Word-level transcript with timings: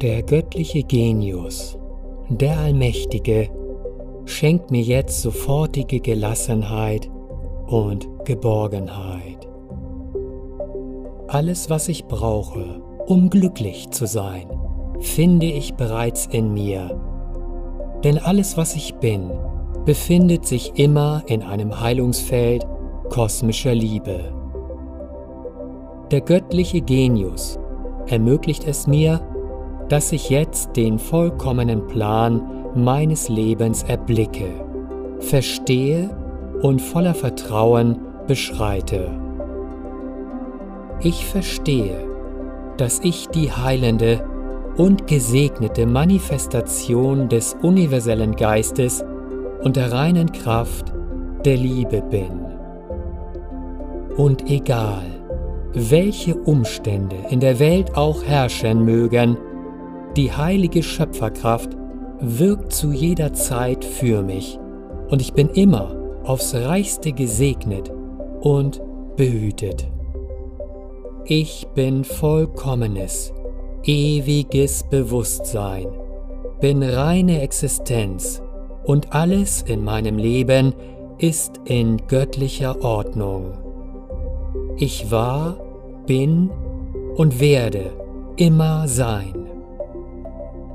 Der 0.00 0.22
göttliche 0.22 0.84
Genius, 0.84 1.76
der 2.28 2.56
Allmächtige, 2.58 3.48
schenkt 4.26 4.70
mir 4.70 4.82
jetzt 4.82 5.22
sofortige 5.22 5.98
Gelassenheit 5.98 7.10
und 7.66 8.08
Geborgenheit. 8.24 9.48
Alles, 11.26 11.68
was 11.68 11.88
ich 11.88 12.04
brauche, 12.04 12.80
um 13.06 13.28
glücklich 13.28 13.90
zu 13.90 14.06
sein, 14.06 14.46
finde 15.00 15.46
ich 15.46 15.74
bereits 15.74 16.26
in 16.26 16.54
mir. 16.54 17.00
Denn 18.04 18.18
alles, 18.18 18.56
was 18.56 18.76
ich 18.76 18.94
bin, 18.94 19.32
befindet 19.84 20.46
sich 20.46 20.78
immer 20.78 21.24
in 21.26 21.42
einem 21.42 21.80
Heilungsfeld 21.80 22.64
kosmischer 23.08 23.74
Liebe. 23.74 24.32
Der 26.10 26.20
göttliche 26.20 26.80
Genius 26.80 27.58
ermöglicht 28.06 28.66
es 28.66 28.86
mir, 28.86 29.20
dass 29.88 30.12
ich 30.12 30.30
jetzt 30.30 30.76
den 30.76 30.98
vollkommenen 30.98 31.86
Plan 31.86 32.42
meines 32.74 33.28
Lebens 33.28 33.82
erblicke, 33.82 34.48
verstehe 35.18 36.10
und 36.62 36.80
voller 36.80 37.14
Vertrauen 37.14 37.98
beschreite. 38.26 39.10
Ich 41.00 41.26
verstehe, 41.26 42.06
dass 42.76 43.00
ich 43.00 43.28
die 43.28 43.52
heilende 43.52 44.24
und 44.76 45.06
gesegnete 45.06 45.86
Manifestation 45.86 47.28
des 47.28 47.56
universellen 47.62 48.36
Geistes 48.36 49.04
und 49.62 49.76
der 49.76 49.92
reinen 49.92 50.32
Kraft 50.32 50.92
der 51.44 51.56
Liebe 51.56 52.02
bin. 52.02 52.57
Und 54.18 54.50
egal, 54.50 55.06
welche 55.72 56.34
Umstände 56.34 57.16
in 57.30 57.38
der 57.38 57.60
Welt 57.60 57.96
auch 57.96 58.24
herrschen 58.24 58.84
mögen, 58.84 59.38
die 60.16 60.32
heilige 60.32 60.82
Schöpferkraft 60.82 61.70
wirkt 62.20 62.72
zu 62.72 62.90
jeder 62.90 63.32
Zeit 63.32 63.84
für 63.84 64.22
mich 64.22 64.58
und 65.08 65.22
ich 65.22 65.34
bin 65.34 65.48
immer 65.50 65.94
aufs 66.24 66.52
reichste 66.52 67.12
gesegnet 67.12 67.92
und 68.40 68.82
behütet. 69.16 69.88
Ich 71.24 71.68
bin 71.74 72.02
vollkommenes, 72.02 73.32
ewiges 73.84 74.82
Bewusstsein, 74.82 75.86
bin 76.60 76.82
reine 76.82 77.40
Existenz 77.42 78.42
und 78.82 79.12
alles 79.12 79.62
in 79.62 79.84
meinem 79.84 80.18
Leben 80.18 80.74
ist 81.18 81.60
in 81.66 81.98
göttlicher 82.08 82.82
Ordnung. 82.82 83.67
Ich 84.78 85.10
war, 85.10 85.56
bin 86.06 86.50
und 87.16 87.40
werde 87.40 87.90
immer 88.36 88.86
sein. 88.86 89.34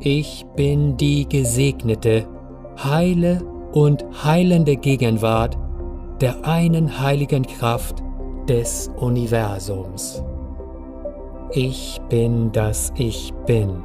Ich 0.02 0.46
bin 0.58 0.98
die 0.98 1.28
gesegnete, 1.28 2.28
heile 2.84 3.42
und 3.72 4.06
heilende 4.24 4.76
Gegenwart 4.76 5.58
der 6.20 6.46
einen 6.46 7.00
heiligen 7.02 7.44
Kraft 7.44 8.04
des 8.48 8.92
Universums. 8.98 10.24
Ich 11.52 12.00
bin 12.10 12.52
das 12.52 12.94
Ich 12.98 13.34
bin, 13.46 13.84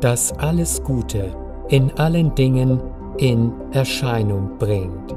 das 0.00 0.32
alles 0.38 0.82
Gute 0.82 1.34
in 1.68 1.90
allen 1.98 2.34
Dingen 2.34 2.80
in 3.18 3.52
Erscheinung 3.72 4.50
bringt. 4.58 5.14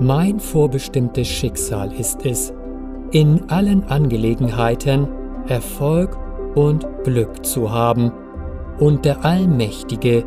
Mein 0.00 0.40
vorbestimmtes 0.40 1.28
Schicksal 1.28 1.92
ist 1.92 2.24
es, 2.26 2.52
in 3.12 3.50
allen 3.50 3.84
Angelegenheiten 3.84 5.06
Erfolg 5.46 6.18
und 6.54 6.86
Glück 7.04 7.44
zu 7.44 7.70
haben 7.70 8.10
und 8.78 9.04
der 9.04 9.24
Allmächtige 9.24 10.24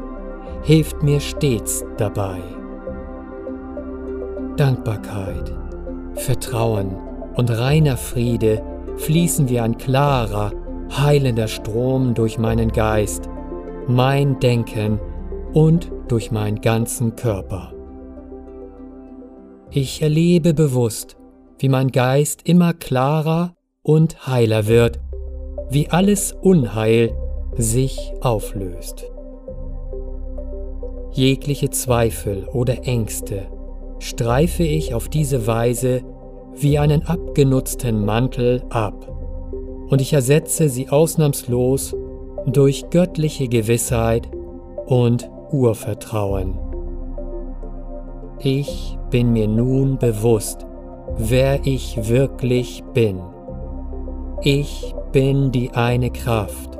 hilft 0.64 1.02
mir 1.04 1.20
stets 1.20 1.84
dabei. 1.98 2.40
Dankbarkeit, 4.56 5.54
Vertrauen 6.14 6.96
und 7.36 7.50
reiner 7.50 7.98
Friede 7.98 8.62
fließen 8.98 9.50
wie 9.50 9.60
ein 9.60 9.78
klarer, 9.78 10.52
heilender 10.96 11.48
Strom 11.48 12.14
durch 12.14 12.38
meinen 12.38 12.72
Geist, 12.72 13.30
mein 13.88 14.40
Denken 14.40 15.00
und 15.54 15.92
durch 16.08 16.32
meinen 16.32 16.62
ganzen 16.62 17.16
Körper. 17.16 17.74
Ich 19.72 20.02
erlebe 20.02 20.54
bewusst, 20.54 21.18
wie 21.58 21.70
mein 21.70 21.92
Geist 21.92 22.42
immer 22.44 22.74
klarer 22.74 23.56
und 23.82 24.28
heiler 24.28 24.68
wird, 24.68 25.00
wie 25.70 25.90
alles 25.90 26.34
Unheil 26.34 27.16
sich 27.56 28.14
auflöst. 28.22 29.06
Jegliche 31.12 31.70
Zweifel 31.70 32.46
oder 32.52 32.86
Ängste 32.86 33.48
streife 34.00 34.64
ich 34.64 34.94
auf 34.94 35.08
diese 35.08 35.48
Weise 35.48 36.02
wie 36.54 36.78
einen 36.78 37.04
abgenutzten 37.04 38.04
Mantel 38.06 38.64
ab 38.70 39.12
und 39.90 40.02
ich 40.02 40.14
ersetze 40.14 40.70
sie 40.70 40.90
ausnahmslos 40.90 41.96
durch 42.48 42.90
göttliche 42.90 43.48
Gewissheit 43.48 44.30
und 44.86 45.30
Urvertrauen. 45.52 46.60
Ich 48.40 48.98
bin 49.10 49.32
mir 49.32 49.48
nun 49.48 49.98
bewusst, 49.98 50.66
wer 51.18 51.66
ich 51.66 52.10
wirklich 52.10 52.84
bin. 52.94 53.22
Ich 54.42 54.94
bin 55.12 55.52
die 55.52 55.72
eine 55.72 56.12
Kraft 56.12 56.76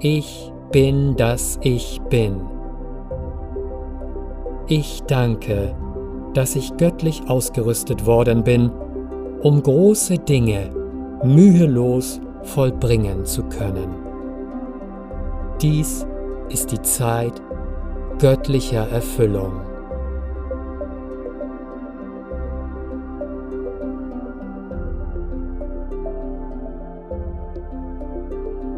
ich 0.00 0.52
bin 0.70 1.16
das 1.16 1.58
Ich 1.62 2.00
bin. 2.08 2.40
Ich 4.68 5.02
danke, 5.08 5.74
dass 6.34 6.54
ich 6.54 6.76
göttlich 6.76 7.22
ausgerüstet 7.26 8.06
worden 8.06 8.44
bin, 8.44 8.70
um 9.42 9.60
große 9.60 10.18
Dinge 10.18 10.70
mühelos 11.24 12.20
vollbringen 12.44 13.24
zu 13.24 13.42
können. 13.44 13.96
Dies 15.60 16.06
ist 16.48 16.70
die 16.70 16.82
Zeit 16.82 17.42
göttlicher 18.20 18.88
Erfüllung. 18.88 19.62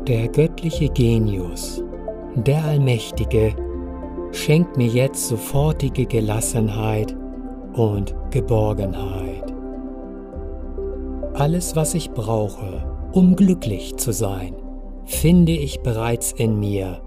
Der 0.06 0.28
göttliche 0.28 0.88
Genius, 0.88 1.84
der 2.34 2.64
Allmächtige, 2.64 3.54
schenkt 4.32 4.78
mir 4.78 4.86
jetzt 4.86 5.28
sofortige 5.28 6.06
Gelassenheit 6.06 7.14
und 7.74 8.14
Geborgenheit. 8.30 9.54
Alles, 11.34 11.76
was 11.76 11.92
ich 11.92 12.10
brauche, 12.12 12.82
um 13.12 13.36
glücklich 13.36 13.96
zu 13.96 14.12
sein, 14.12 14.54
finde 15.04 15.52
ich 15.52 15.80
bereits 15.80 16.32
in 16.32 16.58
mir. 16.58 17.02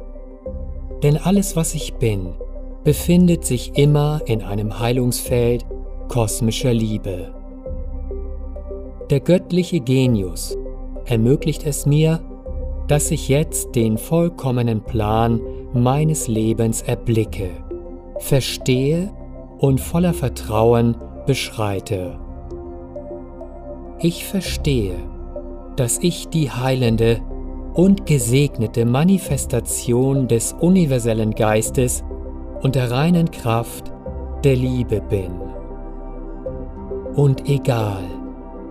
Denn 1.01 1.17
alles, 1.17 1.55
was 1.55 1.73
ich 1.73 1.95
bin, 1.95 2.35
befindet 2.83 3.43
sich 3.43 3.75
immer 3.75 4.21
in 4.27 4.43
einem 4.43 4.79
Heilungsfeld 4.79 5.65
kosmischer 6.09 6.73
Liebe. 6.73 7.33
Der 9.09 9.19
göttliche 9.19 9.79
Genius 9.79 10.55
ermöglicht 11.05 11.65
es 11.65 11.87
mir, 11.87 12.21
dass 12.88 13.11
ich 13.11 13.29
jetzt 13.29 13.75
den 13.75 13.97
vollkommenen 13.97 14.81
Plan 14.83 15.39
meines 15.73 16.27
Lebens 16.27 16.81
erblicke, 16.81 17.49
verstehe 18.19 19.11
und 19.57 19.79
voller 19.79 20.13
Vertrauen 20.13 20.95
beschreite. 21.25 22.19
Ich 23.99 24.25
verstehe, 24.25 24.96
dass 25.75 25.97
ich 25.99 26.28
die 26.28 26.52
heilende 26.52 27.22
und 27.73 28.05
gesegnete 28.05 28.85
Manifestation 28.85 30.28
des 30.28 30.53
universellen 30.59 31.31
Geistes 31.31 32.03
und 32.61 32.75
der 32.75 32.91
reinen 32.91 33.31
Kraft 33.31 33.91
der 34.43 34.55
Liebe 34.55 35.02
bin. 35.02 35.31
Und 37.16 37.47
egal, 37.47 38.03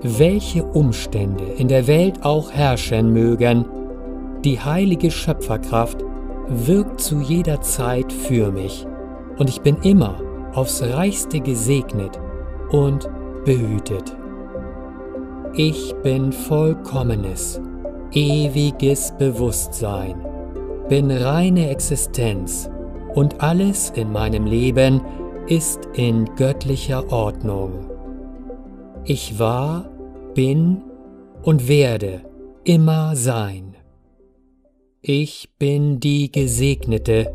welche 0.02 0.64
Umstände 0.64 1.44
in 1.44 1.68
der 1.68 1.86
Welt 1.86 2.24
auch 2.24 2.50
herrschen 2.50 3.12
mögen, 3.12 3.64
die 4.44 4.60
heilige 4.60 5.10
Schöpferkraft 5.10 6.04
wirkt 6.48 7.00
zu 7.00 7.20
jeder 7.20 7.60
Zeit 7.60 8.12
für 8.12 8.50
mich 8.50 8.86
und 9.38 9.48
ich 9.48 9.60
bin 9.60 9.76
immer 9.82 10.20
aufs 10.52 10.82
reichste 10.82 11.40
gesegnet 11.40 12.20
und 12.70 13.08
behütet. 13.44 14.16
Ich 15.54 15.94
bin 16.02 16.32
vollkommenes, 16.32 17.60
ewiges 18.12 19.12
Bewusstsein, 19.18 20.24
bin 20.88 21.10
reine 21.10 21.70
Existenz 21.70 22.70
und 23.14 23.42
alles 23.42 23.90
in 23.90 24.12
meinem 24.12 24.46
Leben 24.46 25.02
ist 25.46 25.88
in 25.94 26.24
göttlicher 26.36 27.12
Ordnung. 27.12 27.90
Ich 29.04 29.38
war, 29.38 29.90
bin 30.34 30.82
und 31.42 31.68
werde 31.68 32.22
immer 32.64 33.16
sein. 33.16 33.76
Ich 35.04 35.48
bin 35.58 35.98
die 35.98 36.30
gesegnete, 36.30 37.34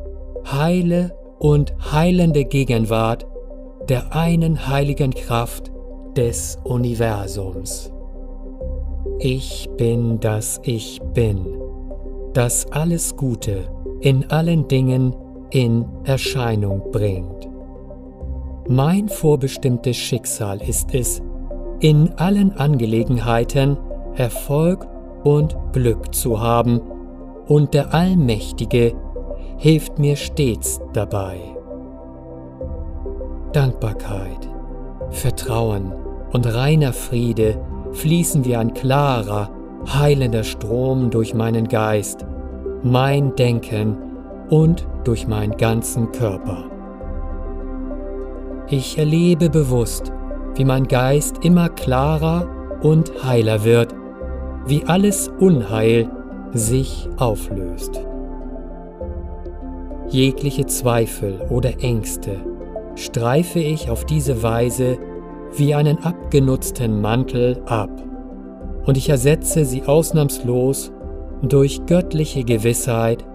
heile 0.50 1.14
und 1.38 1.74
heilende 1.92 2.46
Gegenwart 2.46 3.28
der 3.90 4.16
einen 4.16 4.70
heiligen 4.70 5.12
Kraft 5.12 5.70
des 6.16 6.58
Universums. 6.64 7.92
Ich 9.20 9.68
bin 9.76 10.18
das 10.22 10.62
Ich 10.64 11.02
bin, 11.14 11.46
das 12.32 12.72
alles 12.72 13.18
Gute 13.18 13.70
in 14.00 14.30
allen 14.30 14.70
Dingen 14.70 15.14
in 15.50 15.86
Erscheinung 16.06 16.90
bringt. 16.94 17.50
Mein 18.70 19.10
vorbestimmtes 19.10 19.98
Schicksal 19.98 20.62
ist 20.62 20.94
es, 20.96 21.22
in 21.82 22.14
allen 22.14 22.54
Angelegenheiten 22.54 23.76
Erfolg 24.16 24.88
und 25.26 25.58
Glück 25.74 26.16
zu 26.16 26.40
haben, 26.40 26.80
und 27.48 27.74
der 27.74 27.94
Allmächtige 27.94 28.94
hilft 29.58 30.00
mir 30.00 30.16
stets 30.16 30.80
dabei. 30.94 31.40
Dankbarkeit, 33.54 34.50
Vertrauen 35.10 35.94
und 36.32 36.54
reiner 36.54 36.94
Friede 36.94 37.58
fließen 37.94 38.46
wie 38.46 38.56
ein 38.56 38.74
klarer, 38.74 39.50
heilender 39.88 40.44
Strom 40.44 41.10
durch 41.10 41.34
meinen 41.34 41.68
Geist, 41.68 42.26
mein 42.84 43.36
Denken 43.36 43.98
und 44.50 44.88
durch 45.04 45.28
meinen 45.28 45.56
ganzen 45.58 46.12
Körper. 46.12 46.66
Ich 48.70 48.98
erlebe 48.98 49.50
bewusst, 49.50 50.12
wie 50.56 50.66
mein 50.66 50.88
Geist 50.88 51.44
immer 51.46 51.70
klarer 51.70 52.48
und 52.82 53.12
heiler 53.24 53.64
wird, 53.64 53.96
wie 54.66 54.84
alles 54.86 55.32
Unheil 55.40 56.12
sich 56.54 57.08
auflöst. 57.18 58.02
Jegliche 60.10 60.66
Zweifel 60.66 61.42
oder 61.50 61.82
Ängste 61.82 62.38
streife 62.96 63.60
ich 63.60 63.90
auf 63.90 64.06
diese 64.06 64.42
Weise 64.42 64.98
wie 65.56 65.74
einen 65.76 66.00
abgenutzten 66.00 67.02
Mantel 67.02 67.62
ab 67.66 67.92
und 68.86 68.98
ich 68.98 69.10
ersetze 69.10 69.66
sie 69.66 69.84
ausnahmslos 69.84 70.92
durch 71.42 71.86
göttliche 71.86 72.44
Gewissheit 72.44 73.26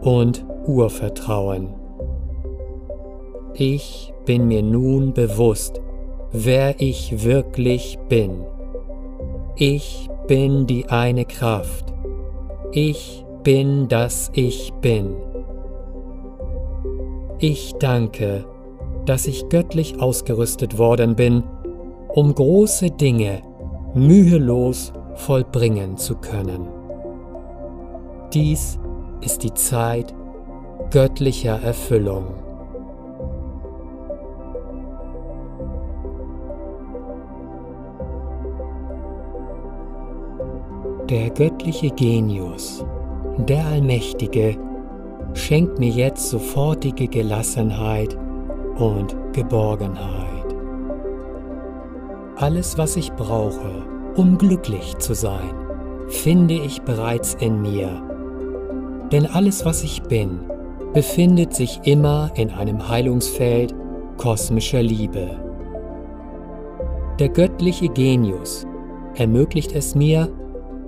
und 0.00 0.44
Urvertrauen. 0.66 1.74
Ich 3.54 4.12
bin 4.26 4.48
mir 4.48 4.62
nun 4.62 5.14
bewusst, 5.14 5.80
wer 6.32 6.80
ich 6.80 7.24
wirklich 7.24 7.98
bin. 8.08 8.44
Ich 9.56 10.10
bin 10.26 10.66
die 10.66 10.88
eine 10.88 11.24
Kraft. 11.24 11.95
Ich 12.78 13.24
bin 13.42 13.88
das 13.88 14.30
Ich 14.34 14.70
bin. 14.82 15.16
Ich 17.38 17.72
danke, 17.80 18.44
dass 19.06 19.26
ich 19.26 19.48
göttlich 19.48 19.98
ausgerüstet 19.98 20.76
worden 20.76 21.16
bin, 21.16 21.42
um 22.08 22.34
große 22.34 22.90
Dinge 22.90 23.40
mühelos 23.94 24.92
vollbringen 25.14 25.96
zu 25.96 26.16
können. 26.16 26.68
Dies 28.34 28.78
ist 29.22 29.42
die 29.42 29.54
Zeit 29.54 30.14
göttlicher 30.90 31.58
Erfüllung. 31.62 32.26
Der 41.08 41.30
göttliche 41.30 41.90
Genius, 41.90 42.84
der 43.38 43.64
Allmächtige, 43.64 44.56
schenkt 45.34 45.78
mir 45.78 45.90
jetzt 45.90 46.30
sofortige 46.30 47.06
Gelassenheit 47.06 48.18
und 48.76 49.14
Geborgenheit. 49.32 50.56
Alles, 52.34 52.76
was 52.76 52.96
ich 52.96 53.12
brauche, 53.12 53.84
um 54.16 54.36
glücklich 54.36 54.98
zu 54.98 55.14
sein, 55.14 55.54
finde 56.08 56.54
ich 56.54 56.82
bereits 56.82 57.34
in 57.34 57.62
mir. 57.62 58.02
Denn 59.12 59.26
alles, 59.26 59.64
was 59.64 59.84
ich 59.84 60.02
bin, 60.02 60.40
befindet 60.92 61.54
sich 61.54 61.78
immer 61.84 62.32
in 62.34 62.50
einem 62.50 62.88
Heilungsfeld 62.88 63.72
kosmischer 64.16 64.82
Liebe. 64.82 65.38
Der 67.20 67.28
göttliche 67.28 67.90
Genius 67.90 68.66
ermöglicht 69.14 69.72
es 69.72 69.94
mir, 69.94 70.28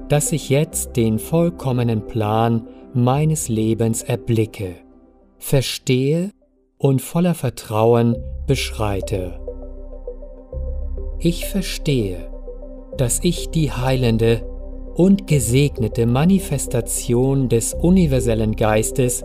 dass 0.08 0.32
ich 0.32 0.48
jetzt 0.48 0.96
den 0.96 1.18
vollkommenen 1.18 2.06
Plan 2.06 2.66
meines 2.94 3.48
Lebens 3.48 4.02
erblicke, 4.02 4.76
verstehe 5.38 6.30
und 6.78 7.02
voller 7.02 7.34
Vertrauen 7.34 8.16
beschreite. 8.46 9.40
Ich 11.18 11.46
verstehe, 11.46 12.30
dass 12.96 13.20
ich 13.22 13.50
die 13.50 13.72
heilende 13.72 14.42
und 14.94 15.26
gesegnete 15.26 16.06
Manifestation 16.06 17.48
des 17.48 17.74
universellen 17.74 18.56
Geistes 18.56 19.24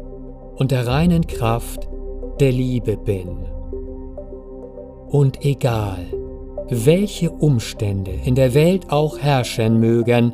und 0.55 0.71
der 0.71 0.87
reinen 0.87 1.25
Kraft 1.25 1.87
der 2.39 2.51
Liebe 2.51 2.97
bin. 2.97 3.45
Und 5.07 5.45
egal, 5.45 6.05
welche 6.69 7.31
Umstände 7.31 8.11
in 8.23 8.35
der 8.35 8.53
Welt 8.53 8.91
auch 8.91 9.19
herrschen 9.19 9.79
mögen, 9.79 10.33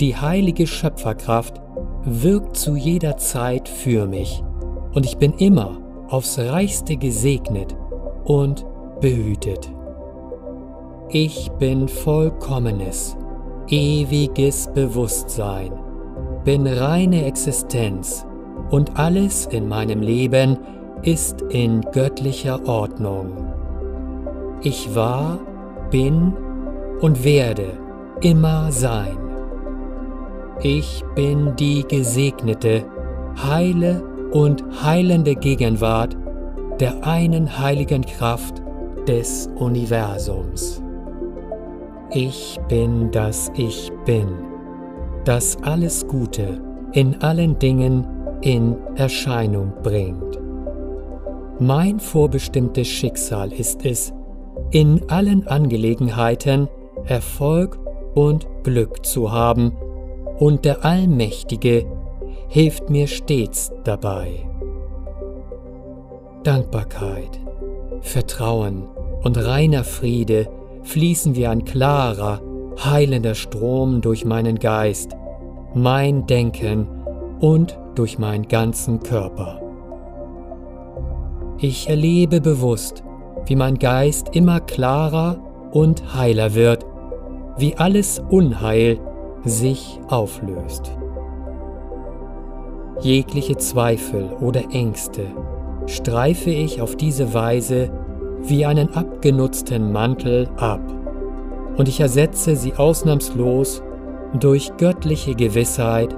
die 0.00 0.16
heilige 0.16 0.66
Schöpferkraft 0.66 1.60
wirkt 2.04 2.56
zu 2.56 2.76
jeder 2.76 3.16
Zeit 3.16 3.68
für 3.68 4.06
mich 4.06 4.42
und 4.94 5.06
ich 5.06 5.16
bin 5.18 5.32
immer 5.34 5.78
aufs 6.08 6.38
reichste 6.38 6.96
gesegnet 6.96 7.74
und 8.24 8.64
behütet. 9.00 9.72
Ich 11.08 11.50
bin 11.58 11.88
vollkommenes, 11.88 13.16
ewiges 13.68 14.68
Bewusstsein, 14.72 15.72
bin 16.44 16.66
reine 16.66 17.26
Existenz 17.26 18.26
und 18.70 18.98
alles 18.98 19.46
in 19.46 19.68
meinem 19.68 20.00
Leben 20.00 20.58
ist 21.02 21.42
in 21.50 21.80
göttlicher 21.92 22.66
Ordnung. 22.66 23.36
Ich 24.62 24.94
war, 24.94 25.38
bin 25.90 26.32
und 27.00 27.24
werde 27.24 27.78
immer 28.20 28.70
sein. 28.70 29.21
Ich 30.64 31.02
bin 31.16 31.56
die 31.56 31.82
gesegnete, 31.82 32.84
heile 33.42 34.04
und 34.30 34.62
heilende 34.84 35.34
Gegenwart 35.34 36.16
der 36.78 37.04
einen 37.04 37.58
heiligen 37.58 38.02
Kraft 38.02 38.62
des 39.06 39.48
Universums. 39.56 40.80
Ich 42.10 42.58
bin 42.68 43.10
das 43.10 43.50
Ich 43.56 43.90
bin, 44.04 44.28
das 45.24 45.56
alles 45.62 46.06
Gute 46.06 46.60
in 46.92 47.20
allen 47.22 47.58
Dingen 47.58 48.06
in 48.42 48.76
Erscheinung 48.96 49.72
bringt. 49.82 50.38
Mein 51.58 51.98
vorbestimmtes 51.98 52.86
Schicksal 52.86 53.52
ist 53.52 53.84
es, 53.84 54.12
in 54.70 55.00
allen 55.08 55.46
Angelegenheiten 55.46 56.68
Erfolg 57.04 57.78
und 58.14 58.46
Glück 58.62 59.04
zu 59.04 59.32
haben, 59.32 59.72
und 60.42 60.64
der 60.64 60.84
Allmächtige 60.84 61.86
hilft 62.48 62.90
mir 62.90 63.06
stets 63.06 63.70
dabei. 63.84 64.44
Dankbarkeit, 66.42 67.38
Vertrauen 68.00 68.88
und 69.22 69.36
reiner 69.36 69.84
Friede 69.84 70.48
fließen 70.82 71.36
wie 71.36 71.46
ein 71.46 71.64
klarer, 71.64 72.40
heilender 72.84 73.36
Strom 73.36 74.00
durch 74.00 74.24
meinen 74.24 74.58
Geist, 74.58 75.12
mein 75.74 76.26
Denken 76.26 76.88
und 77.38 77.78
durch 77.94 78.18
meinen 78.18 78.48
ganzen 78.48 78.98
Körper. 78.98 79.60
Ich 81.58 81.88
erlebe 81.88 82.40
bewusst, 82.40 83.04
wie 83.46 83.54
mein 83.54 83.78
Geist 83.78 84.34
immer 84.34 84.58
klarer 84.58 85.38
und 85.70 86.16
heiler 86.16 86.56
wird, 86.56 86.84
wie 87.58 87.76
alles 87.76 88.20
Unheil 88.28 88.98
sich 89.44 90.00
auflöst. 90.08 90.92
Jegliche 93.00 93.56
Zweifel 93.56 94.30
oder 94.40 94.62
Ängste 94.70 95.26
streife 95.86 96.50
ich 96.50 96.80
auf 96.80 96.96
diese 96.96 97.34
Weise 97.34 97.90
wie 98.42 98.64
einen 98.64 98.94
abgenutzten 98.94 99.92
Mantel 99.92 100.48
ab 100.56 100.80
und 101.76 101.88
ich 101.88 102.00
ersetze 102.00 102.56
sie 102.56 102.74
ausnahmslos 102.74 103.82
durch 104.38 104.76
göttliche 104.76 105.34
Gewissheit 105.34 106.14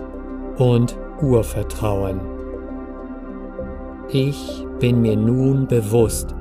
und 0.59 0.97
Urvertrauen. 1.23 2.21
Ich 4.11 4.65
bin 4.79 5.01
mir 5.01 5.17
nun 5.17 5.67
bewusst, 5.67 6.35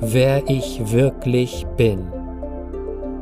wer 0.00 0.48
ich 0.48 0.92
wirklich 0.92 1.66
bin. 1.76 2.06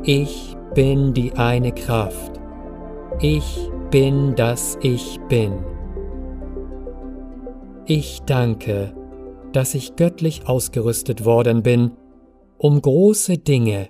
Ich 0.03 0.55
bin 0.73 1.13
die 1.13 1.33
eine 1.33 1.71
Kraft. 1.71 2.39
Ich 3.19 3.71
bin 3.89 4.35
das 4.35 4.77
Ich 4.83 5.19
bin. 5.27 5.53
Ich 7.87 8.21
danke, 8.27 8.93
dass 9.53 9.73
ich 9.73 9.95
göttlich 9.95 10.47
ausgerüstet 10.47 11.25
worden 11.25 11.63
bin, 11.63 11.93
um 12.59 12.79
große 12.79 13.39
Dinge 13.39 13.89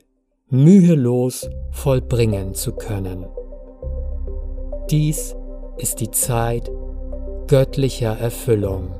mühelos 0.49 1.49
vollbringen 1.71 2.53
zu 2.53 2.71
können. 2.71 3.25
Dies 4.89 5.35
ist 5.75 5.99
die 5.99 6.11
Zeit 6.11 6.71
göttlicher 7.47 8.17
Erfüllung. 8.17 8.93